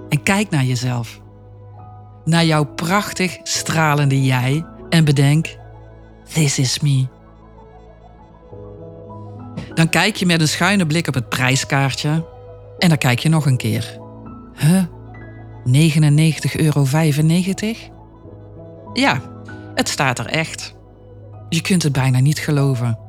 En 0.09 0.23
kijk 0.23 0.49
naar 0.49 0.63
jezelf. 0.63 1.19
Naar 2.25 2.45
jouw 2.45 2.65
prachtig 2.65 3.37
stralende 3.43 4.23
jij 4.23 4.65
en 4.89 5.05
bedenk: 5.05 5.57
This 6.33 6.59
is 6.59 6.79
me. 6.79 7.07
Dan 9.73 9.89
kijk 9.89 10.15
je 10.15 10.25
met 10.25 10.41
een 10.41 10.47
schuine 10.47 10.85
blik 10.85 11.07
op 11.07 11.13
het 11.13 11.29
prijskaartje 11.29 12.25
en 12.77 12.89
dan 12.89 12.97
kijk 12.97 13.19
je 13.19 13.29
nog 13.29 13.45
een 13.45 13.57
keer. 13.57 13.97
Huh? 14.53 14.83
99,95 14.83 15.71
euro? 16.55 16.85
Ja, 18.93 19.21
het 19.75 19.89
staat 19.89 20.19
er 20.19 20.25
echt. 20.25 20.75
Je 21.49 21.61
kunt 21.61 21.83
het 21.83 21.91
bijna 21.91 22.19
niet 22.19 22.39
geloven. 22.39 22.99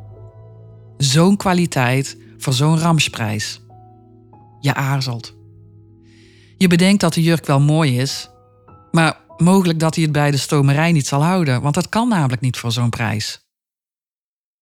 Zo'n 0.97 1.37
kwaliteit 1.37 2.17
voor 2.41 2.53
zo'n 2.53 2.79
ramsprijs. 2.79 3.61
Je 4.61 4.75
aarzelt. 4.75 5.35
Je 6.57 6.69
bedenkt 6.69 7.01
dat 7.01 7.15
de 7.15 7.23
jurk 7.23 7.47
wel 7.47 7.61
mooi 7.61 7.99
is, 7.99 8.29
maar 8.91 9.21
mogelijk 9.37 9.79
dat 9.79 9.95
hij 9.95 10.05
het 10.05 10.13
bij 10.13 10.31
de 10.31 10.37
stomerij 10.37 10.93
niet 10.93 11.07
zal 11.07 11.23
houden, 11.23 11.63
want 11.63 11.75
dat 11.75 11.89
kan 11.89 12.09
namelijk 12.09 12.41
niet 12.41 12.57
voor 12.57 12.73
zo'n 12.73 12.91
prijs. 12.91 13.41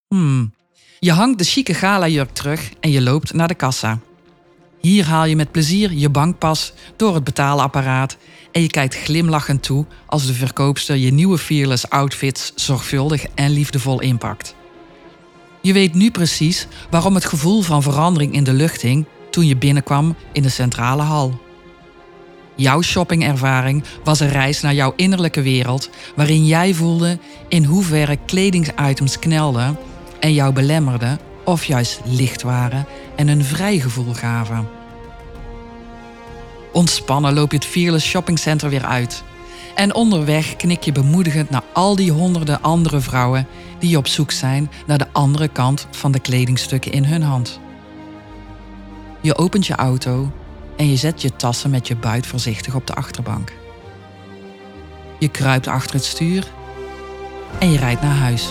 Hmm. 0.09 0.55
Je 1.01 1.13
hangt 1.13 1.39
de 1.39 1.45
chique 1.45 1.75
gala-jurk 1.75 2.31
terug 2.31 2.71
en 2.81 2.91
je 2.91 3.03
loopt 3.03 3.33
naar 3.33 3.49
de 3.49 3.55
kassa. 3.55 3.99
Hier 4.81 5.05
haal 5.05 5.25
je 5.25 5.37
met 5.37 5.53
plezier 5.53 5.93
je 5.93 6.09
bankpas 6.09 6.73
door 6.97 7.15
het 7.15 7.25
betaalapparaat 7.25 8.17
en 8.53 8.63
je 8.63 8.69
kijkt 8.69 8.95
glimlachend 8.95 9.63
toe 9.63 9.87
als 10.07 10.27
de 10.27 10.35
verkoopster 10.35 10.97
je 10.97 11.13
nieuwe 11.13 11.39
Fearless 11.39 11.89
outfits 11.89 12.53
zorgvuldig 12.55 13.25
en 13.35 13.51
liefdevol 13.51 14.01
inpakt. 14.01 14.55
Je 15.61 15.73
weet 15.73 15.95
nu 15.95 16.11
precies 16.11 16.67
waarom 16.91 17.15
het 17.15 17.25
gevoel 17.25 17.63
van 17.63 17.83
verandering 17.83 18.33
in 18.33 18.45
de 18.45 18.53
lucht 18.53 18.81
hing 18.81 19.07
toen 19.31 19.47
je 19.47 19.57
binnenkwam 19.57 20.17
in 20.33 20.43
de 20.43 20.49
centrale 20.49 21.03
hal. 21.03 21.41
Jouw 22.57 22.83
shoppingervaring 22.83 23.85
was 24.05 24.21
een 24.21 24.31
reis 24.31 24.61
naar 24.61 24.75
jouw 24.75 24.93
innerlijke 24.97 25.43
wereld, 25.43 25.91
waarin 26.17 26.47
jij 26.47 26.75
voelde 26.75 27.19
in 27.49 27.65
hoeverre 27.65 28.19
kledingitems 28.27 29.19
knelden 29.19 29.79
en 30.21 30.35
jou 30.35 30.53
belemmerden 30.53 31.19
of 31.45 31.65
juist 31.65 32.01
licht 32.05 32.43
waren 32.43 32.87
en 33.17 33.29
een 33.29 33.45
vrij 33.45 33.79
gevoel 33.79 34.15
gaven. 34.15 34.69
Ontspannen 36.73 37.35
loop 37.35 37.51
je 37.51 37.57
het 37.57 37.67
Fearless 37.67 38.07
Shopping 38.07 38.39
Center 38.39 38.71
weer 38.71 38.85
uit. 38.85 39.23
En 39.75 39.95
onderweg 39.95 40.57
knik 40.57 40.83
je 40.83 40.93
bemoedigend 40.93 41.51
naar 41.51 41.63
al 41.73 41.97
die 41.97 42.13
honderden 42.13 42.63
andere 42.63 43.01
vrouwen 43.01 43.47
die 43.79 43.97
op 43.97 44.07
zoek 44.07 44.31
zijn 44.31 44.71
naar 44.87 44.99
de 44.99 45.13
andere 45.13 45.49
kant 45.49 45.87
van 45.91 46.13
de 46.13 46.21
kledingstukken 46.21 46.93
in 46.93 47.05
hun 47.05 47.23
hand. 47.23 47.61
Je 49.21 49.37
opent 49.37 49.67
je 49.67 49.75
auto 49.75 50.33
en 50.77 50.91
je 50.91 50.97
zet 50.97 51.23
je 51.23 51.37
tassen 51.37 51.71
met 51.71 51.89
je 51.89 51.97
buit 51.97 52.27
voorzichtig 52.27 52.75
op 52.75 52.87
de 52.87 52.95
achterbank. 52.95 53.53
Je 55.19 55.29
kruipt 55.29 55.67
achter 55.67 55.95
het 55.95 56.05
stuur 56.05 56.47
en 57.59 57.71
je 57.71 57.79
rijdt 57.79 58.03
naar 58.03 58.17
huis. 58.17 58.49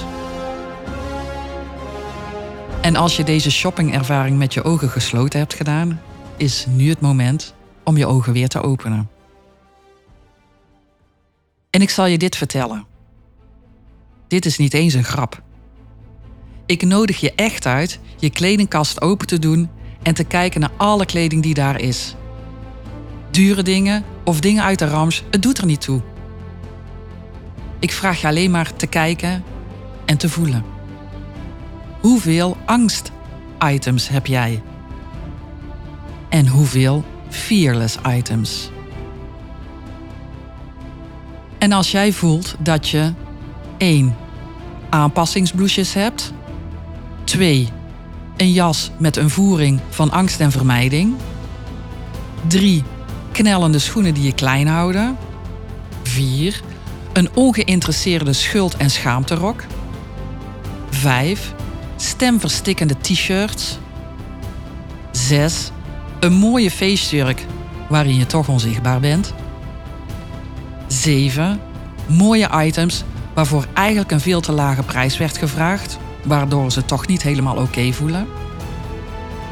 En 2.81 2.95
als 2.95 3.15
je 3.15 3.23
deze 3.23 3.51
shoppingervaring 3.51 4.37
met 4.37 4.53
je 4.53 4.63
ogen 4.63 4.89
gesloten 4.89 5.39
hebt 5.39 5.53
gedaan, 5.53 6.01
is 6.37 6.65
nu 6.69 6.89
het 6.89 7.01
moment 7.01 7.53
om 7.83 7.97
je 7.97 8.05
ogen 8.05 8.33
weer 8.33 8.47
te 8.47 8.61
openen. 8.61 9.09
En 11.69 11.81
ik 11.81 11.89
zal 11.89 12.05
je 12.05 12.17
dit 12.17 12.35
vertellen. 12.35 12.86
Dit 14.27 14.45
is 14.45 14.57
niet 14.57 14.73
eens 14.73 14.93
een 14.93 15.03
grap. 15.03 15.41
Ik 16.65 16.83
nodig 16.83 17.19
je 17.19 17.33
echt 17.35 17.65
uit 17.65 17.99
je 18.17 18.29
kledingkast 18.29 19.01
open 19.01 19.27
te 19.27 19.39
doen 19.39 19.69
en 20.03 20.13
te 20.13 20.23
kijken 20.23 20.61
naar 20.61 20.71
alle 20.77 21.05
kleding 21.05 21.43
die 21.43 21.53
daar 21.53 21.79
is. 21.81 22.15
Dure 23.31 23.63
dingen 23.63 24.03
of 24.23 24.39
dingen 24.39 24.63
uit 24.63 24.79
de 24.79 24.87
rams, 24.87 25.23
het 25.31 25.41
doet 25.41 25.57
er 25.57 25.65
niet 25.65 25.81
toe. 25.81 26.01
Ik 27.79 27.91
vraag 27.91 28.21
je 28.21 28.27
alleen 28.27 28.51
maar 28.51 28.75
te 28.75 28.87
kijken 28.87 29.43
en 30.05 30.17
te 30.17 30.29
voelen. 30.29 30.63
Hoeveel 32.01 32.57
angst-items 32.65 34.09
heb 34.09 34.25
jij? 34.25 34.61
En 36.29 36.47
hoeveel 36.47 37.03
fearless 37.29 37.97
items? 38.07 38.69
En 41.57 41.71
als 41.71 41.91
jij 41.91 42.11
voelt 42.11 42.55
dat 42.59 42.89
je 42.89 43.13
1. 43.77 44.15
aanpassingsbloesjes 44.89 45.93
hebt, 45.93 46.33
2. 47.23 47.69
een 48.37 48.51
jas 48.51 48.91
met 48.97 49.17
een 49.17 49.29
voering 49.29 49.79
van 49.89 50.11
angst 50.11 50.39
en 50.39 50.51
vermijding, 50.51 51.15
3. 52.47 52.83
knellende 53.31 53.79
schoenen 53.79 54.13
die 54.13 54.23
je 54.23 54.33
klein 54.33 54.67
houden, 54.67 55.17
4. 56.03 56.61
een 57.13 57.29
ongeïnteresseerde 57.33 58.33
schuld- 58.33 58.77
en 58.77 58.89
schaamterok, 58.89 59.63
5 60.89 61.53
stemverstikkende 61.95 62.95
t-shirts. 63.01 63.77
6. 65.11 65.71
Een 66.19 66.33
mooie 66.33 66.71
feestjurk 66.71 67.45
waarin 67.89 68.15
je 68.15 68.25
toch 68.25 68.47
onzichtbaar 68.47 68.99
bent. 68.99 69.33
7. 70.87 71.59
Mooie 72.07 72.49
items 72.65 73.03
waarvoor 73.37 73.65
eigenlijk 73.73 74.11
een 74.11 74.19
veel 74.19 74.41
te 74.41 74.51
lage 74.51 74.83
prijs 74.83 75.17
werd 75.17 75.37
gevraagd, 75.37 75.97
waardoor 76.23 76.71
ze 76.71 76.85
toch 76.85 77.07
niet 77.07 77.21
helemaal 77.21 77.55
oké 77.55 77.91
voelen. 77.91 78.27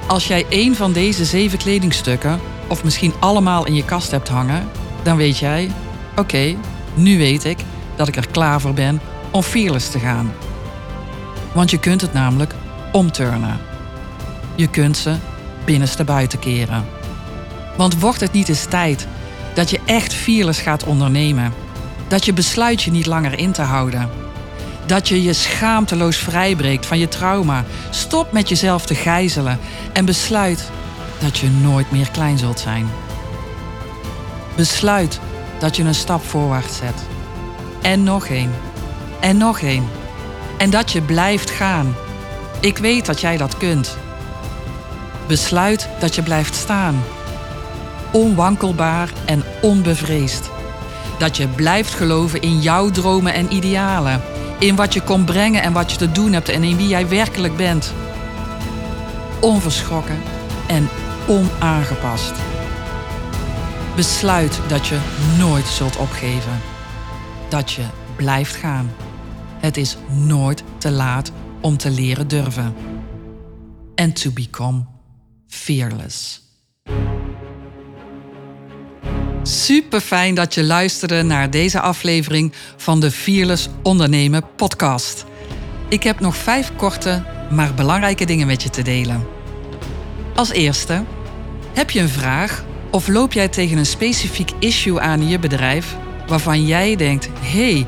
Als 0.07 0.27
jij 0.27 0.45
één 0.49 0.75
van 0.75 0.93
deze 0.93 1.25
zeven 1.25 1.57
kledingstukken, 1.57 2.39
of 2.67 2.83
misschien 2.83 3.13
allemaal 3.19 3.65
in 3.65 3.75
je 3.75 3.85
kast 3.85 4.11
hebt 4.11 4.27
hangen, 4.27 4.69
dan 5.03 5.17
weet 5.17 5.37
jij: 5.37 5.71
oké, 6.15 6.55
nu 6.93 7.17
weet 7.17 7.43
ik 7.43 7.57
dat 7.95 8.07
ik 8.07 8.15
er 8.15 8.27
klaar 8.27 8.61
voor 8.61 8.73
ben 8.73 9.01
om 9.31 9.41
fearless 9.41 9.89
te 9.89 9.99
gaan. 9.99 10.33
Want 11.53 11.69
je 11.71 11.79
kunt 11.79 12.01
het 12.01 12.13
namelijk 12.13 12.53
omturnen. 12.91 13.59
Je 14.55 14.67
kunt 14.67 14.97
ze 14.97 15.15
binnenste 15.65 16.03
buiten 16.03 16.39
keren. 16.39 16.85
Want 17.77 17.99
wordt 17.99 18.19
het 18.19 18.31
niet 18.31 18.49
eens 18.49 18.65
tijd 18.65 19.07
dat 19.53 19.69
je 19.69 19.79
echt 19.85 20.13
fearless 20.13 20.59
gaat 20.59 20.83
ondernemen? 20.83 21.64
Dat 22.15 22.25
je 22.25 22.33
besluit 22.33 22.83
je 22.83 22.91
niet 22.91 23.05
langer 23.05 23.39
in 23.39 23.51
te 23.51 23.61
houden? 23.61 24.09
Dat 24.85 25.07
je 25.07 25.23
je 25.23 25.33
schaamteloos 25.33 26.17
vrijbreekt 26.17 26.85
van 26.85 26.99
je 26.99 27.07
trauma? 27.07 27.63
Stop 27.89 28.31
met 28.31 28.49
jezelf 28.49 28.85
te 28.85 28.95
gijzelen 28.95 29.59
en 29.93 30.05
besluit 30.05 30.69
dat 31.19 31.37
je 31.37 31.49
nooit 31.49 31.91
meer 31.91 32.11
klein 32.11 32.37
zult 32.37 32.59
zijn. 32.59 32.87
Besluit 34.55 35.19
dat 35.59 35.75
je 35.75 35.83
een 35.83 35.95
stap 35.95 36.23
voorwaarts 36.25 36.77
zet. 36.77 37.03
En 37.81 38.03
nog 38.03 38.27
één. 38.27 38.51
En 39.19 39.37
nog 39.37 39.59
één. 39.59 39.87
En 40.57 40.69
dat 40.69 40.91
je 40.91 41.01
blijft 41.01 41.49
gaan. 41.49 41.95
Ik 42.59 42.77
weet 42.77 43.05
dat 43.05 43.21
jij 43.21 43.37
dat 43.37 43.57
kunt. 43.57 43.97
Besluit 45.27 45.89
dat 45.99 46.15
je 46.15 46.23
blijft 46.23 46.55
staan. 46.55 47.03
Onwankelbaar 48.11 49.09
en 49.25 49.43
onbevreesd. 49.61 50.53
Dat 51.17 51.37
je 51.37 51.47
blijft 51.47 51.93
geloven 51.93 52.41
in 52.41 52.59
jouw 52.59 52.89
dromen 52.89 53.33
en 53.33 53.53
idealen. 53.53 54.21
In 54.59 54.75
wat 54.75 54.93
je 54.93 55.01
komt 55.01 55.25
brengen 55.25 55.61
en 55.61 55.73
wat 55.73 55.91
je 55.91 55.97
te 55.97 56.11
doen 56.11 56.33
hebt 56.33 56.49
en 56.49 56.63
in 56.63 56.77
wie 56.77 56.87
jij 56.87 57.07
werkelijk 57.07 57.57
bent. 57.57 57.93
Onverschrokken 59.41 60.21
en 60.67 60.89
onaangepast. 61.27 62.33
Besluit 63.95 64.59
dat 64.67 64.87
je 64.87 64.99
nooit 65.37 65.65
zult 65.65 65.97
opgeven. 65.97 66.61
Dat 67.49 67.71
je 67.71 67.83
blijft 68.15 68.55
gaan. 68.55 68.91
Het 69.59 69.77
is 69.77 69.97
nooit 70.09 70.63
te 70.77 70.91
laat 70.91 71.31
om 71.61 71.77
te 71.77 71.89
leren 71.89 72.27
durven. 72.27 72.73
And 73.95 74.21
to 74.21 74.31
become 74.31 74.85
fearless. 75.47 76.44
Super 79.47 80.01
fijn 80.01 80.35
dat 80.35 80.53
je 80.53 80.63
luisterde 80.63 81.23
naar 81.23 81.49
deze 81.49 81.79
aflevering 81.79 82.53
van 82.77 82.99
de 82.99 83.11
Fearless 83.11 83.67
Ondernemen 83.83 84.43
podcast. 84.55 85.25
Ik 85.89 86.03
heb 86.03 86.19
nog 86.19 86.35
vijf 86.35 86.71
korte, 86.75 87.23
maar 87.51 87.73
belangrijke 87.73 88.25
dingen 88.25 88.47
met 88.47 88.63
je 88.63 88.69
te 88.69 88.81
delen. 88.81 89.27
Als 90.35 90.51
eerste, 90.51 91.03
heb 91.73 91.89
je 91.89 91.99
een 91.99 92.09
vraag 92.09 92.63
of 92.91 93.07
loop 93.07 93.33
jij 93.33 93.47
tegen 93.47 93.77
een 93.77 93.85
specifiek 93.85 94.51
issue 94.59 94.99
aan 94.99 95.19
in 95.19 95.27
je 95.27 95.39
bedrijf 95.39 95.95
waarvan 96.27 96.65
jij 96.65 96.95
denkt: 96.95 97.29
hé, 97.39 97.73
hey, 97.73 97.87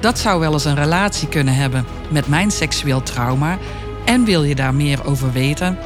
dat 0.00 0.18
zou 0.18 0.40
wel 0.40 0.52
eens 0.52 0.64
een 0.64 0.74
relatie 0.74 1.28
kunnen 1.28 1.54
hebben 1.54 1.86
met 2.10 2.26
mijn 2.26 2.50
seksueel 2.50 3.02
trauma 3.02 3.58
en 4.04 4.24
wil 4.24 4.44
je 4.44 4.54
daar 4.54 4.74
meer 4.74 5.06
over 5.06 5.32
weten? 5.32 5.78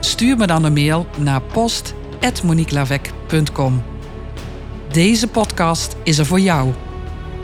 Stuur 0.00 0.36
me 0.36 0.46
dan 0.46 0.64
een 0.64 0.72
mail 0.72 1.06
naar 1.18 1.42
post.moniquelavec.com. 1.42 3.89
Deze 4.92 5.26
podcast 5.26 5.96
is 6.02 6.18
er 6.18 6.26
voor 6.26 6.40
jou, 6.40 6.72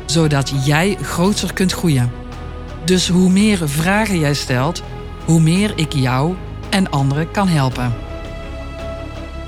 zodat 0.07 0.53
jij 0.65 0.97
groter 1.03 1.53
kunt 1.53 1.73
groeien. 1.73 2.13
Dus 2.85 3.09
hoe 3.09 3.31
meer 3.31 3.69
vragen 3.69 4.19
jij 4.19 4.35
stelt, 4.35 4.83
hoe 5.25 5.41
meer 5.41 5.73
ik 5.77 5.93
jou 5.93 6.35
en 6.71 6.91
anderen 6.91 7.31
kan 7.31 7.49
helpen. 7.49 7.95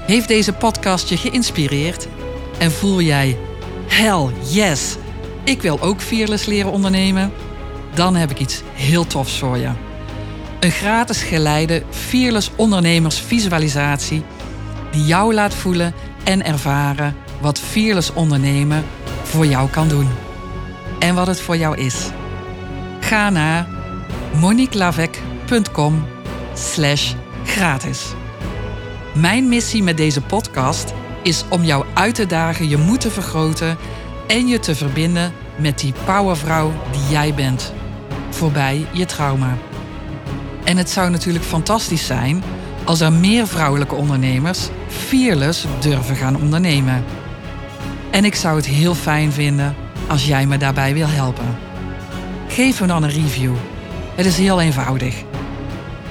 Heeft 0.07 0.29
deze 0.29 0.53
podcast 0.53 1.09
je 1.09 1.17
geïnspireerd 1.17 2.09
en 2.59 2.71
voel 2.71 3.01
jij 3.01 3.39
hell 3.87 4.29
yes, 4.51 4.97
ik 5.45 5.63
wil 5.63 5.81
ook 5.81 6.01
fearless 6.01 6.47
leren 6.47 6.73
ondernemen? 6.73 7.33
Dan 7.95 8.17
heb 8.17 8.31
ik 8.31 8.39
iets 8.39 8.63
heel 8.73 9.07
tofs 9.07 9.39
voor 9.39 9.57
je. 9.57 9.71
Een 10.61 10.71
gratis 10.71 11.23
geleide 11.23 11.83
Fearless 11.91 12.51
Ondernemers 12.57 13.21
visualisatie 13.21 14.23
die 14.91 15.05
jou 15.05 15.35
laat 15.35 15.55
voelen 15.55 15.95
en 16.25 16.45
ervaren 16.45 17.27
wat 17.41 17.59
Fearless 17.59 18.13
ondernemen 18.13 18.85
voor 19.23 19.47
jou 19.47 19.71
kan 19.71 19.89
doen. 19.89 20.09
En 20.99 21.15
wat 21.15 21.27
het 21.27 21.41
voor 21.41 21.57
jou 21.57 21.77
is. 21.77 22.07
Ga 23.01 23.31
naar 23.31 23.67
moniquelavec.com 24.41 26.07
slash 26.55 27.15
gratis. 27.45 28.07
Mijn 29.15 29.49
missie 29.49 29.83
met 29.83 29.97
deze 29.97 30.21
podcast 30.21 30.93
is 31.23 31.45
om 31.49 31.65
jou 31.65 31.85
uit 31.95 32.15
te 32.15 32.27
dagen 32.27 32.69
je 32.69 32.77
moed 32.77 33.01
te 33.01 33.11
vergroten 33.11 33.77
en 34.27 34.47
je 34.47 34.59
te 34.59 34.75
verbinden 34.75 35.33
met 35.57 35.79
die 35.79 35.93
powervrouw 36.05 36.73
die 36.93 37.11
jij 37.11 37.35
bent. 37.35 37.73
Voorbij 38.31 38.87
je 38.93 39.07
trauma. 39.07 39.57
En 40.65 40.77
het 40.77 40.91
zou 40.91 41.11
natuurlijk 41.11 41.45
fantastisch 41.45 42.07
zijn 42.07 42.43
als 42.85 43.01
er 43.01 43.13
meer 43.13 43.47
vrouwelijke 43.47 43.95
ondernemers 43.95 44.69
fearless 44.89 45.65
durven 45.81 46.17
gaan 46.17 46.37
ondernemen. 46.37 47.05
En 48.11 48.25
ik 48.25 48.35
zou 48.35 48.57
het 48.57 48.67
heel 48.67 48.95
fijn 48.95 49.33
vinden 49.33 49.77
als 50.09 50.27
jij 50.27 50.47
me 50.47 50.57
daarbij 50.57 50.95
wil 50.95 51.07
helpen. 51.07 51.59
Geef 52.49 52.81
me 52.81 52.87
dan 52.87 53.03
een 53.03 53.11
review. 53.11 53.55
Het 54.15 54.27
is 54.27 54.37
heel 54.37 54.61
eenvoudig. 54.61 55.23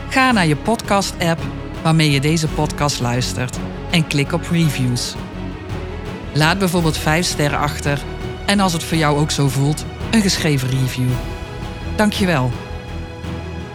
Ga 0.10 0.32
naar 0.32 0.48
je 0.48 0.56
podcast-app 0.56 1.42
waarmee 1.82 2.12
je 2.12 2.20
deze 2.20 2.48
podcast 2.48 3.00
luistert 3.00 3.58
en 3.92 4.08
klik 4.08 4.34
op 4.34 4.48
reviews. 4.52 5.16
Laat 6.34 6.60
bijvoorbeeld 6.60 6.98
5 6.98 7.26
sterren 7.26 7.60
achter 7.60 8.00
en 8.46 8.60
als 8.60 8.74
het 8.74 8.84
voor 8.84 8.98
jou 8.98 9.20
ook 9.20 9.32
zo 9.32 9.48
voelt, 9.48 9.86
een 10.12 10.22
geschreven 10.22 10.70
review. 10.70 11.10
Dankjewel. 11.96 12.52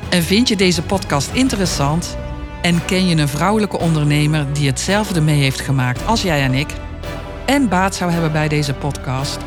En 0.08 0.22
vind 0.22 0.48
je 0.48 0.56
deze 0.56 0.82
podcast 0.82 1.30
interessant 1.32 2.16
en 2.62 2.84
ken 2.84 3.06
je 3.06 3.16
een 3.16 3.28
vrouwelijke 3.28 3.78
ondernemer 3.78 4.52
die 4.52 4.66
hetzelfde 4.66 5.20
mee 5.20 5.40
heeft 5.40 5.60
gemaakt 5.60 6.06
als 6.06 6.22
jij 6.22 6.42
en 6.42 6.54
ik 6.54 6.68
en 7.46 7.68
baat 7.68 7.94
zou 7.94 8.10
hebben 8.10 8.32
bij 8.32 8.48
deze 8.48 8.74
podcast? 8.74 9.38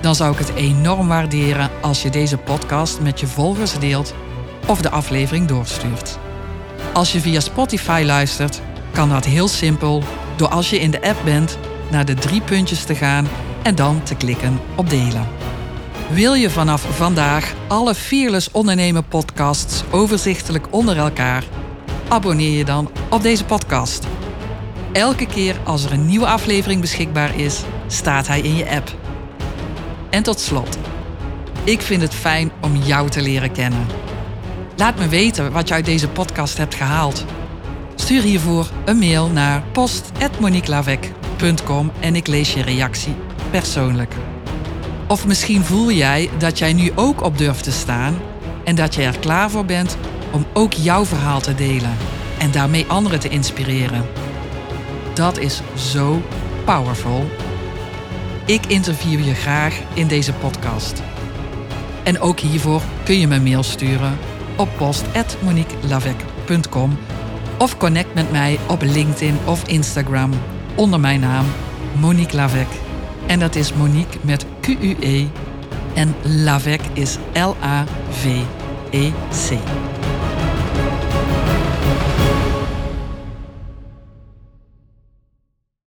Dan 0.00 0.14
zou 0.14 0.32
ik 0.32 0.38
het 0.38 0.54
enorm 0.54 1.08
waarderen 1.08 1.70
als 1.80 2.02
je 2.02 2.10
deze 2.10 2.36
podcast 2.36 3.00
met 3.00 3.20
je 3.20 3.26
volgers 3.26 3.78
deelt 3.78 4.14
of 4.66 4.80
de 4.80 4.90
aflevering 4.90 5.46
doorstuurt. 5.46 6.18
Als 6.92 7.12
je 7.12 7.20
via 7.20 7.40
Spotify 7.40 8.02
luistert, 8.06 8.60
kan 8.92 9.08
dat 9.08 9.24
heel 9.24 9.48
simpel 9.48 10.02
door 10.36 10.48
als 10.48 10.70
je 10.70 10.80
in 10.80 10.90
de 10.90 11.02
app 11.02 11.18
bent 11.24 11.58
naar 11.90 12.04
de 12.04 12.14
drie 12.14 12.40
puntjes 12.40 12.84
te 12.84 12.94
gaan 12.94 13.28
en 13.62 13.74
dan 13.74 14.02
te 14.02 14.14
klikken 14.14 14.60
op 14.74 14.90
delen. 14.90 15.26
Wil 16.10 16.34
je 16.34 16.50
vanaf 16.50 16.96
vandaag 16.96 17.54
alle 17.66 17.94
Fearless 17.94 18.50
Ondernemen 18.50 19.08
podcasts 19.08 19.84
overzichtelijk 19.90 20.66
onder 20.70 20.98
elkaar? 20.98 21.44
Abonneer 22.08 22.56
je 22.58 22.64
dan 22.64 22.90
op 23.10 23.22
deze 23.22 23.44
podcast. 23.44 24.06
Elke 24.92 25.26
keer 25.26 25.56
als 25.64 25.84
er 25.84 25.92
een 25.92 26.06
nieuwe 26.06 26.26
aflevering 26.26 26.80
beschikbaar 26.80 27.38
is, 27.38 27.62
staat 27.86 28.26
hij 28.26 28.40
in 28.40 28.56
je 28.56 28.70
app. 28.70 28.96
En 30.10 30.22
tot 30.22 30.40
slot, 30.40 30.78
ik 31.64 31.80
vind 31.80 32.02
het 32.02 32.14
fijn 32.14 32.50
om 32.60 32.76
jou 32.76 33.10
te 33.10 33.22
leren 33.22 33.52
kennen. 33.52 33.86
Laat 34.76 34.98
me 34.98 35.08
weten 35.08 35.52
wat 35.52 35.68
je 35.68 35.74
uit 35.74 35.84
deze 35.84 36.08
podcast 36.08 36.56
hebt 36.56 36.74
gehaald. 36.74 37.24
Stuur 37.94 38.22
hiervoor 38.22 38.66
een 38.84 38.98
mail 38.98 39.28
naar 39.28 39.62
post.moniquelavec.com 39.72 41.92
en 42.00 42.16
ik 42.16 42.26
lees 42.26 42.54
je 42.54 42.62
reactie 42.62 43.14
persoonlijk. 43.50 44.14
Of 45.08 45.26
misschien 45.26 45.64
voel 45.64 45.90
jij 45.90 46.30
dat 46.38 46.58
jij 46.58 46.72
nu 46.72 46.92
ook 46.94 47.22
op 47.22 47.38
durft 47.38 47.64
te 47.64 47.72
staan 47.72 48.16
en 48.64 48.74
dat 48.74 48.94
je 48.94 49.02
er 49.02 49.18
klaar 49.18 49.50
voor 49.50 49.64
bent 49.64 49.96
om 50.32 50.46
ook 50.52 50.72
jouw 50.72 51.04
verhaal 51.04 51.40
te 51.40 51.54
delen 51.54 51.96
en 52.38 52.50
daarmee 52.50 52.84
anderen 52.88 53.20
te 53.20 53.28
inspireren. 53.28 54.04
Dat 55.18 55.38
is 55.38 55.60
zo 55.76 56.22
powerful. 56.64 57.30
Ik 58.46 58.66
interview 58.66 59.24
je 59.24 59.34
graag 59.34 59.80
in 59.94 60.06
deze 60.06 60.32
podcast. 60.32 61.02
En 62.04 62.20
ook 62.20 62.40
hiervoor 62.40 62.82
kun 63.04 63.18
je 63.18 63.26
me 63.26 63.40
mail 63.40 63.62
sturen 63.62 64.18
op 64.56 64.68
post.moniquelavec.com 64.76 66.98
of 67.58 67.76
connect 67.76 68.14
met 68.14 68.30
mij 68.30 68.58
op 68.68 68.82
LinkedIn 68.82 69.38
of 69.44 69.68
Instagram 69.68 70.30
onder 70.74 71.00
mijn 71.00 71.20
naam 71.20 71.46
Monique 72.00 72.36
Lavec. 72.36 72.68
En 73.26 73.38
dat 73.38 73.54
is 73.54 73.72
Monique 73.72 74.18
met 74.22 74.46
Q-U-E 74.60 75.26
en 75.94 76.14
Lavec 76.22 76.80
is 76.92 77.18
L-A-V-E-C. 77.32 78.38